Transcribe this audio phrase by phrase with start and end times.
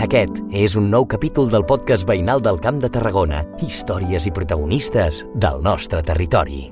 [0.00, 3.42] Aquest és un nou capítol del podcast veïnal del Camp de Tarragona.
[3.60, 6.70] Històries i protagonistes del nostre territori.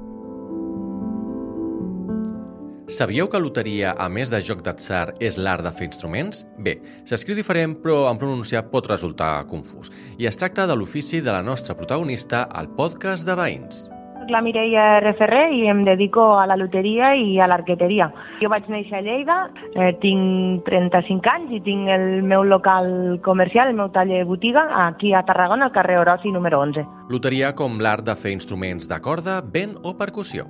[2.89, 6.47] Sabíeu que loteria, a més de joc d'atzar, és l'art de fer instruments?
[6.57, 9.93] Bé, s'escriu diferent, però en pronunciar pot resultar confús.
[10.17, 13.85] I es tracta de l'ofici de la nostra protagonista al podcast de Veïns
[14.31, 18.11] la Mireia Referrer i em dedico a la loteria i a l'arqueteria.
[18.43, 19.39] Jo vaig néixer a Lleida,
[19.75, 25.15] eh, tinc 35 anys i tinc el meu local comercial, el meu taller botiga, aquí
[25.15, 26.87] a Tarragona, al carrer Orosi número 11.
[27.09, 30.47] Loteria com l'art de fer instruments de corda, vent o percussió.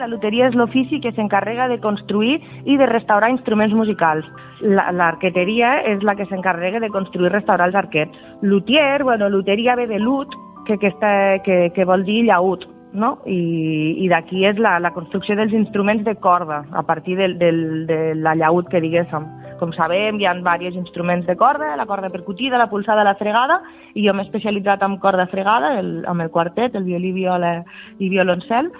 [0.00, 4.24] La loteria és l'ofici que s'encarrega de construir i de restaurar instruments musicals.
[4.62, 8.16] L'arqueteria és la que s'encarrega de construir i restaurar els arquets.
[8.40, 10.32] Lutier, bueno, luteria ve de lut,
[10.66, 11.12] que, que, està,
[11.44, 13.18] que, que vol dir llaut, no?
[13.26, 17.86] i, i d'aquí és la, la construcció dels instruments de corda, a partir del, del,
[17.86, 19.28] de la llaut que diguéssim.
[19.60, 23.60] Com sabem, hi ha diversos instruments de corda, la corda percutida, la pulsada, la fregada,
[23.94, 27.58] i jo m'he especialitzat en corda fregada, el, amb el quartet, el violí, viola
[27.98, 28.70] i violoncel,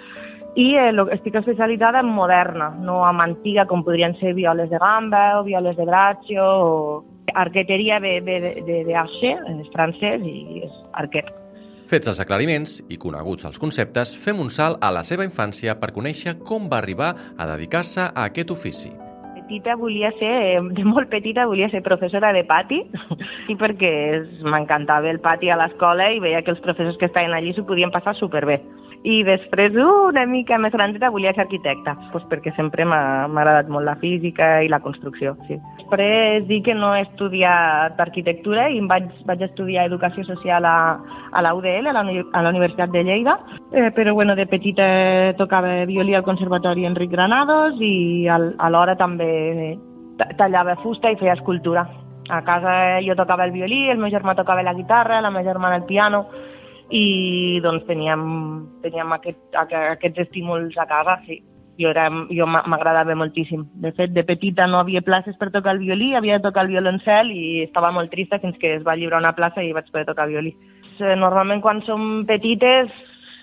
[0.59, 5.39] i eh, estic especialitzada en moderna, no en antiga, com podrien ser violes de gamba
[5.39, 7.03] o violes de braccio, o
[7.35, 11.29] arqueteria ve, ve de, de, de archer, és francès i és arquet.
[11.91, 15.89] Fets els aclariments i coneguts els conceptes, fem un salt a la seva infància per
[15.91, 18.93] conèixer com va arribar a dedicar-se a aquest ofici.
[19.35, 22.79] Petita volia ser, de molt petita volia ser professora de pati,
[23.51, 23.91] i perquè
[24.47, 27.91] m'encantava el pati a l'escola i veia que els professors que estaven allí s'ho podien
[27.91, 28.61] passar superbé
[29.03, 33.87] i després una mica més grandeta volia ser arquitecta, doncs perquè sempre m'ha agradat molt
[33.87, 35.33] la física i la construcció.
[35.47, 35.57] Sí.
[35.79, 40.75] Després dic que no he estudiat arquitectura i vaig, vaig estudiar educació social a,
[41.31, 43.39] a la UDL, a la, a la Universitat de Lleida,
[43.71, 44.85] eh, però bueno, de petita
[45.39, 49.79] tocava violí al Conservatori Enric Granados i al, alhora també
[50.37, 51.87] tallava fusta i feia escultura.
[52.29, 55.81] A casa jo tocava el violí, el meu germà tocava la guitarra, la meva germana
[55.81, 56.27] el piano,
[56.91, 58.21] i doncs teníem,
[58.83, 61.41] teníem aquest, aquests estímuls a casa, sí.
[61.79, 63.63] Jo, era, jo m'agradava moltíssim.
[63.81, 66.73] De fet, de petita no havia places per tocar el violí, havia de tocar el
[66.75, 70.05] violoncel i estava molt trista fins que es va lliurar una plaça i vaig poder
[70.11, 70.51] tocar violí.
[70.99, 72.91] Normalment quan som petites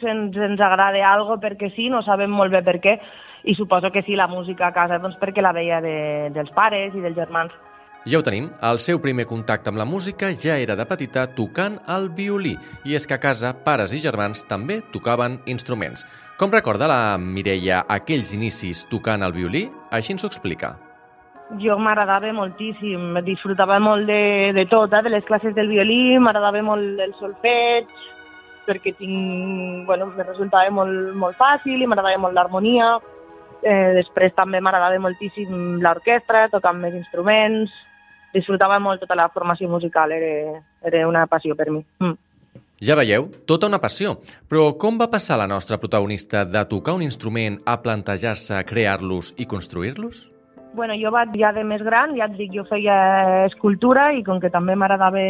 [0.07, 2.99] ens, ens agrada algo perquè sí, no sabem molt bé per què,
[3.45, 5.97] i suposo que sí, la música a casa doncs perquè la veia de,
[6.35, 7.55] dels pares i dels germans.
[8.09, 11.75] Ja ho tenim, el seu primer contacte amb la música ja era de petita tocant
[11.93, 12.55] el violí,
[12.89, 16.07] i és que a casa pares i germans també tocaven instruments.
[16.41, 19.67] Com recorda la Mireia aquells inicis tocant el violí?
[19.93, 20.71] Així ens ho explica.
[21.61, 25.03] Jo m'agradava moltíssim, disfrutava molt de, de tot, eh?
[25.05, 27.91] de les classes del violí, m'agradava molt el solfeig,
[28.71, 32.89] perquè tinc, bueno, me resultava molt, molt fàcil i m'agradava molt l'harmonia.
[33.59, 37.77] Eh, després també m'agradava moltíssim l'orquestra, tocant més instruments,
[38.35, 41.85] disfrutava molt tota la formació musical, era, era una passió per mi.
[42.03, 42.17] Mm.
[42.79, 44.15] Ja veieu, tota una passió.
[44.47, 49.49] Però com va passar la nostra protagonista de tocar un instrument a plantejar-se crear-los i
[49.51, 50.38] construir-los?
[50.75, 52.95] Bueno, jo vaig ja de més gran, ja et dic, jo feia
[53.47, 55.23] escultura i com que també m'agradava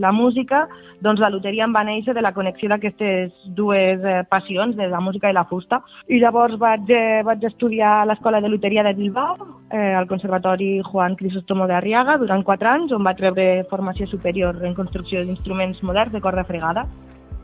[0.00, 0.62] la música,
[1.04, 5.02] doncs la loteria em va néixer de la connexió d'aquestes dues eh, passions, de la
[5.04, 5.82] música i la fusta.
[6.08, 9.36] I llavors vaig, eh, vaig estudiar a l'Escola de Loteria de Bilbao,
[9.70, 14.56] eh, al Conservatori Juan Crisóstomo de Arriaga, durant quatre anys, on vaig rebre formació superior
[14.64, 16.88] en construcció d'instruments moderns de corda fregada.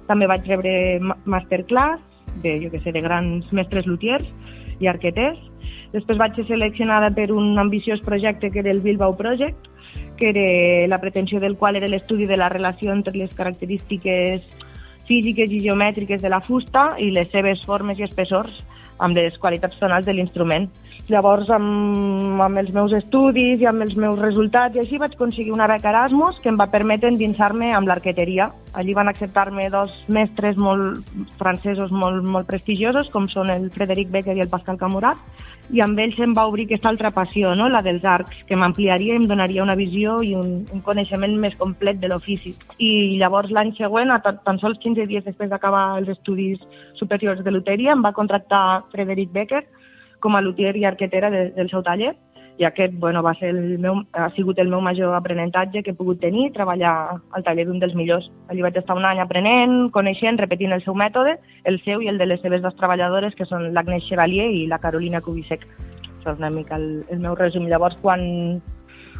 [0.09, 2.01] També vaig rebre masterclass
[2.43, 4.27] de, jo que sé, de grans mestres lutiers
[4.81, 5.39] i arqueters
[5.95, 9.69] Després vaig ser seleccionada per un ambiciós projecte que era el Bilbao Project,
[10.19, 14.43] que era la pretensió del qual era l'estudi de la relació entre les característiques
[15.07, 18.65] físiques i geomètriques de la fusta i les seves formes i espessors
[18.99, 20.69] amb les qualitats tonals de l'instrument.
[21.09, 25.53] Llavors, amb, amb els meus estudis i amb els meus resultats i així vaig aconseguir
[25.53, 28.51] una beca Erasmus que em va permetre endinsar-me amb l'arqueteria.
[28.73, 31.03] Allí van acceptar-me dos mestres molt
[31.41, 35.21] francesos molt, molt prestigiosos, com són el Frederic Becker i el Pascal Camurat,
[35.73, 37.69] i amb ells em va obrir aquesta altra passió, no?
[37.73, 41.57] la dels arcs, que m'ampliaria i em donaria una visió i un, un coneixement més
[41.61, 42.55] complet de l'ofici.
[42.79, 46.61] I llavors l'any següent, a tan, tan sols 15 dies després d'acabar els estudis
[47.01, 49.65] superiors de loteria, em va contractar Frederic Becker
[50.21, 52.15] com a luthier i arquetera de, del seu taller
[52.57, 55.99] i aquest bueno, va ser el meu, ha sigut el meu major aprenentatge que he
[55.99, 56.93] pogut tenir, treballar
[57.35, 58.29] al taller d'un dels millors.
[58.49, 61.35] Allí vaig estar un any aprenent, coneixent, repetint el seu mètode,
[61.65, 64.79] el seu i el de les seves dues treballadores, que són l'Agnès Chevalier i la
[64.79, 65.67] Carolina Kubisek.
[66.21, 67.67] Això és una mica el, el meu resum.
[67.67, 68.23] Llavors, quan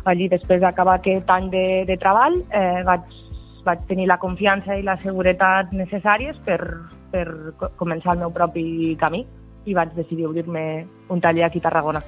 [0.05, 3.23] allí, després d'acabar aquest any de, de treball, eh, vaig,
[3.67, 6.61] vaig tenir la confiança i la seguretat necessàries per,
[7.11, 7.27] per
[7.83, 9.27] començar el meu propi camí
[9.67, 12.03] i vaig decidir obrir-me un taller aquí a Tarragona.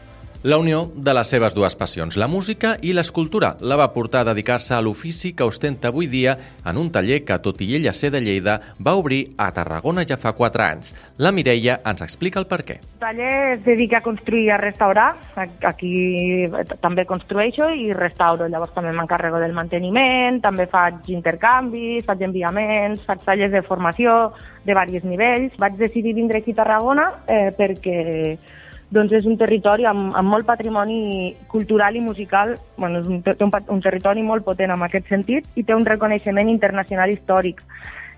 [0.46, 4.26] La unió de les seves dues passions, la música i l'escultura, la va portar a
[4.28, 8.12] dedicar-se a l'ofici que ostenta avui dia en un taller que, tot i ella ser
[8.14, 10.92] de Lleida, va obrir a Tarragona ja fa 4 anys.
[11.18, 12.76] La Mireia ens explica el per què.
[12.78, 15.08] El taller es dedica a construir i a restaurar.
[15.66, 15.90] Aquí
[16.78, 18.46] també construeixo i restauro.
[18.46, 24.14] Llavors també m'encarrego del manteniment, també faig intercanvis, faig enviaments, faig tallers de formació
[24.62, 25.58] de diversos nivells.
[25.58, 27.98] Vaig decidir vindre aquí a Tarragona eh, perquè
[28.90, 33.34] doncs és un territori amb, amb molt patrimoni cultural i musical, bueno, és un, té
[33.42, 37.62] un, un territori molt potent en aquest sentit i té un reconeixement internacional històric.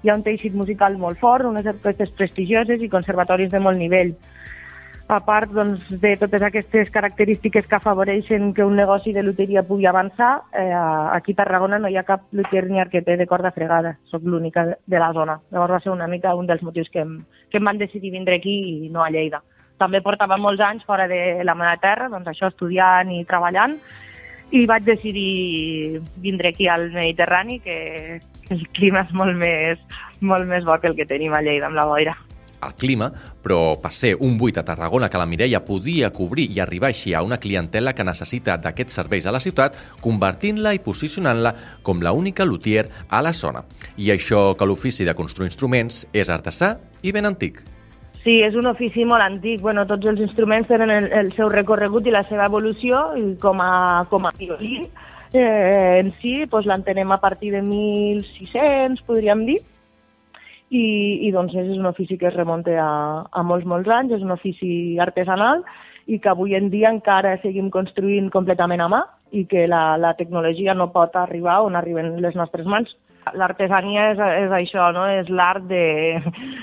[0.05, 4.13] Hi ha un teixit musical molt fort, unes orquestes prestigioses i conservatoris de molt nivell.
[5.09, 9.89] A part doncs, de totes aquestes característiques que afavoreixen que un negoci de loteria pugui
[9.89, 10.69] avançar, eh,
[11.17, 14.67] aquí a Tarragona no hi ha cap lutier ni arqueter de corda fregada, sóc l'única
[14.85, 15.41] de la zona.
[15.51, 18.37] Llavors va ser una mica un dels motius que em, que em van decidir vindre
[18.37, 19.41] aquí i no a Lleida
[19.79, 23.79] també portava molts anys fora de la meva terra, doncs això, estudiant i treballant,
[24.51, 29.83] i vaig decidir vindre aquí al Mediterrani, que el clima és molt més,
[30.21, 32.17] molt més bo que el que tenim a Lleida, amb la boira.
[32.59, 33.07] El clima,
[33.39, 37.15] però per ser un buit a Tarragona que la Mireia podia cobrir i arribar així
[37.15, 41.55] a una clientela que necessita d'aquests serveis a la ciutat, convertint-la i posicionant-la
[41.87, 43.63] com la única luthier a la zona.
[43.97, 47.63] I això que l'ofici de construir instruments és artesà i ben antic.
[48.23, 49.61] Sí, és un ofici molt antic.
[49.63, 53.63] Bueno, tots els instruments tenen el, el seu recorregut i la seva evolució i com
[53.63, 54.83] a, com a violí
[55.33, 59.59] eh, en si doncs l'entenem a partir de 1600, podríem dir,
[60.71, 60.85] i,
[61.29, 62.91] i doncs és un ofici que es remunta a,
[63.31, 65.65] a molts, molts anys, és un ofici artesanal
[66.09, 69.03] i que avui en dia encara seguim construint completament a mà
[69.37, 72.95] i que la, la tecnologia no pot arribar on arriben les nostres mans.
[73.35, 75.05] L'artesania és, és això, no?
[75.11, 76.21] és l'art de,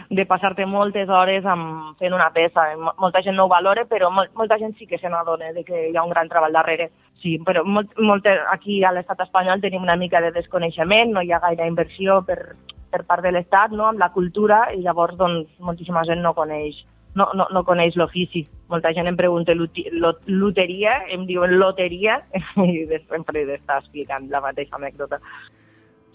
[0.10, 2.68] de passar-te moltes hores amb, fent una peça.
[3.02, 5.96] Molta gent no ho valora, però molt, molta gent sí que se n'adona que hi
[5.96, 6.90] ha un gran treball darrere.
[7.22, 11.32] Sí, però molt, molt, aquí a l'estat espanyol tenim una mica de desconeixement, no hi
[11.32, 12.56] ha gaire inversió per,
[12.92, 13.88] per part de l'estat no?
[13.90, 16.84] amb la cultura i llavors doncs, moltíssima gent no coneix
[17.16, 18.44] no, no, no coneix l'ofici.
[18.72, 22.20] Molta gent em pregunta loteria, em diuen loteria
[22.66, 25.22] i sempre està explicant la mateixa anècdota.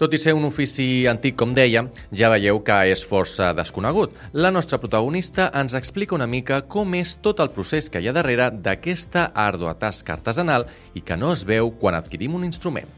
[0.00, 1.82] Tot i ser un ofici antic, com deia,
[2.16, 4.14] ja veieu que és força desconegut.
[4.32, 8.14] La nostra protagonista ens explica una mica com és tot el procés que hi ha
[8.16, 10.64] darrere d'aquesta àrdua tasca artesanal
[10.96, 12.88] i que no es veu quan adquirim un instrument.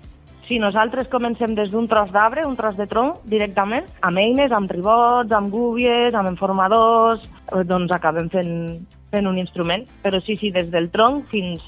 [0.47, 4.71] Sí, nosaltres comencem des d'un tros d'arbre, un tros de tronc, directament, amb eines, amb
[4.71, 8.53] ribots, amb gúbies, amb informadors, eh, doncs acabem fent,
[9.11, 9.89] fent un instrument.
[10.07, 11.67] Però sí, sí, des del tronc fins,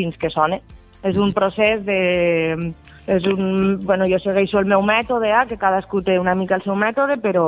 [0.00, 0.62] fins que sona.
[1.04, 2.72] És un procés de
[3.06, 6.62] és un, bueno, jo segueixo el meu mètode, eh, que cadascú té una mica el
[6.62, 7.44] seu mètode, però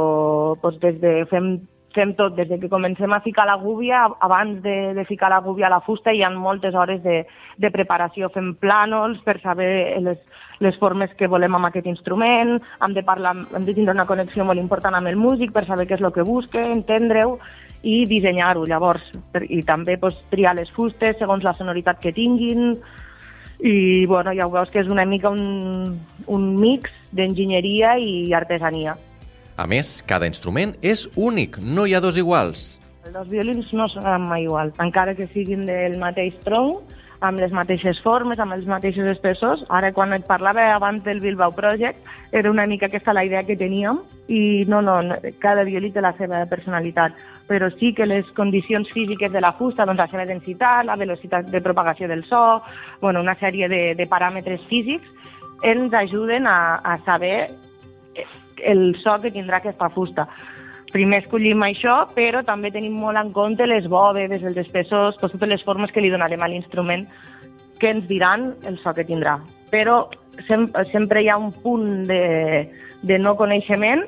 [0.62, 1.55] doncs, des de, fem,
[1.95, 5.41] fem tot, des de que comencem a ficar la gúbia, abans de, de ficar la
[5.41, 7.23] gúbia a la fusta hi ha moltes hores de,
[7.56, 10.19] de preparació, fem plànols per saber les,
[10.59, 14.45] les formes que volem amb aquest instrument, hem de, parlar, hem de tindre una connexió
[14.45, 17.39] molt important amb el músic per saber què és el que busca, entendre-ho
[17.85, 19.06] i dissenyar-ho llavors.
[19.47, 22.75] I també doncs, triar les fustes segons la sonoritat que tinguin,
[23.64, 25.96] i bueno, ja ho veus que és una mica un,
[26.28, 28.93] un mix d'enginyeria i artesania.
[29.56, 32.75] A més, cada instrument és únic, no hi ha dos iguals.
[33.08, 36.84] Els violins no són mai iguals, encara que siguin del mateix tronc,
[37.25, 39.65] amb les mateixes formes, amb els mateixos espessors.
[39.72, 41.98] Ara, quan et parlava abans del Bilbao Project,
[42.32, 44.98] era una mica aquesta la idea que teníem i no, no,
[45.41, 47.17] cada violí té la seva personalitat,
[47.48, 51.51] però sí que les condicions físiques de la fusta, doncs la seva densitat, la velocitat
[51.53, 52.63] de propagació del so,
[53.01, 55.08] bueno, una sèrie de, de paràmetres físics,
[55.65, 57.51] ens ajuden a, a saber
[58.65, 60.29] el so que tindrà aquesta fusta
[60.94, 65.65] primer escollim això, però també tenim molt en compte les bòvedes, els espessors, totes les
[65.67, 67.08] formes que li donarem a l'instrument
[67.82, 69.41] que ens diran el so que tindrà.
[69.74, 70.05] Però
[70.46, 72.20] sem sempre hi ha un punt de,
[73.03, 74.05] de no coneixement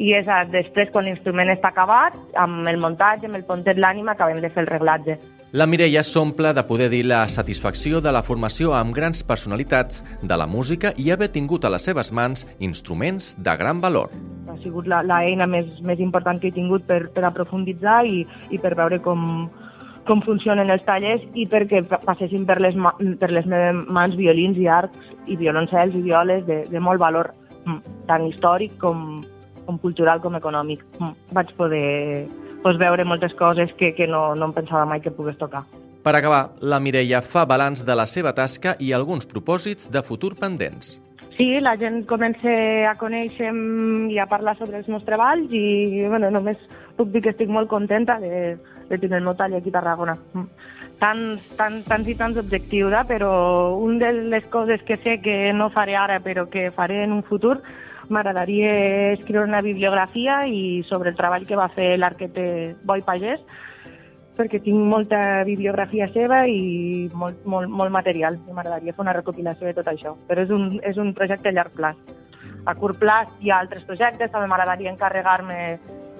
[0.00, 4.16] i és a, després, quan l'instrument està acabat, amb el muntatge, amb el pontet l'ànima,
[4.16, 5.18] acabem de fer el reglatge.
[5.52, 10.36] La Mireia s'omple de poder dir la satisfacció de la formació amb grans personalitats de
[10.38, 14.14] la música i haver tingut a les seves mans instruments de gran valor.
[14.62, 19.00] Sigut l'eina més, més important que he tingut per, per aprofunditzar i, i per veure
[19.04, 19.48] com,
[20.08, 22.76] com funcionen els tallers i perquè passessin per les,
[23.20, 27.32] per les meves mans violins i arcs i violoncels i violes de, de molt valor,
[27.64, 29.20] mm, tant històric com,
[29.66, 30.82] com cultural com econòmic.
[30.98, 31.84] Mm, vaig poder
[32.62, 35.64] pues, veure moltes coses que, que no, no em pensava mai que pogués tocar.
[36.00, 40.32] Per acabar, la Mireia fa balanç de la seva tasca i alguns propòsits de futur
[40.40, 40.96] pendents.
[41.40, 42.52] Sí, la gent comença
[42.84, 43.48] a conèixer
[44.12, 46.60] i a parlar sobre els meus treballs i bueno, només
[46.98, 48.58] puc dir que estic molt contenta de,
[48.90, 50.18] de tenir el meu tall aquí a Tarragona.
[51.00, 53.06] tants, tants, tants i tants objectius, eh?
[53.08, 53.32] però
[53.80, 57.22] un de les coses que sé que no faré ara però que faré en un
[57.22, 57.62] futur
[58.10, 63.40] m'agradaria escriure una bibliografia i sobre el treball que va fer l'arquete Boi Pagès
[64.40, 68.38] perquè tinc molta bibliografia seva i molt, molt, molt material.
[68.48, 71.76] M'agradaria fer una recopilació de tot això, però és un, és un projecte a llarg
[71.76, 72.00] plaç.
[72.68, 75.60] A curt plaç hi ha altres projectes, també m'agradaria encarregar-me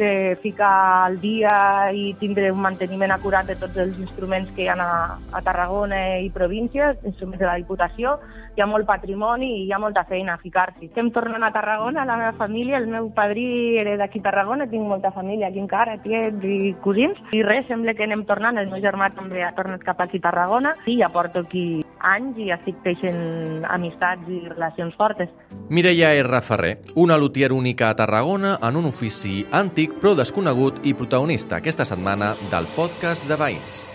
[0.00, 4.70] de ficar al dia i tindre un manteniment acurat de tots els instruments que hi
[4.72, 8.16] ha a, a Tarragona i províncies, instruments de la Diputació,
[8.56, 10.88] hi ha molt patrimoni i hi ha molta feina a ficar-s'hi.
[10.90, 14.88] Estem tornant a Tarragona, la meva família, el meu padrí era d'aquí a Tarragona, tinc
[14.88, 18.82] molta família aquí encara, tiets i cosins, i res, sembla que anem tornant, el meu
[18.82, 22.80] germà també ha tornat cap aquí a Tarragona i ja porto aquí anys i estic
[22.84, 25.28] teixent amistats i relacions fortes.
[25.68, 26.40] Mireia R.
[26.42, 31.88] Ferrer, una lutier única a Tarragona en un ofici antic però desconegut i protagonista aquesta
[31.88, 33.89] setmana del podcast de Veïns.